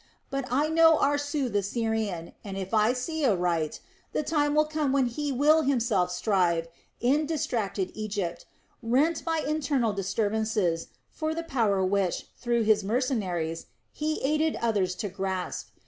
But 0.31 0.51
I 0.51 0.67
know 0.67 0.97
Aarsu 0.97 1.47
the 1.47 1.61
Syrian, 1.61 2.33
and 2.43 2.57
if 2.57 2.73
I 2.73 2.91
see 2.91 3.23
aright, 3.23 3.79
the 4.13 4.23
time 4.23 4.55
will 4.55 4.65
come 4.65 4.91
when 4.91 5.05
he 5.05 5.31
will 5.31 5.61
himself 5.61 6.09
strive, 6.09 6.67
in 6.99 7.27
distracted 7.27 7.91
Egypt, 7.93 8.47
rent 8.81 9.23
by 9.23 9.41
internal 9.47 9.93
disturbances, 9.93 10.87
for 11.11 11.35
the 11.35 11.43
power 11.43 11.85
which, 11.85 12.25
through 12.35 12.63
his 12.63 12.83
mercenaries, 12.83 13.67
he 13.93 14.19
aided 14.23 14.55
others 14.55 14.95
to 14.95 15.07
grasp. 15.07 15.69